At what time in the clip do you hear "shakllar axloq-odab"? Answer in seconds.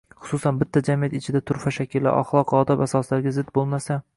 1.77-2.85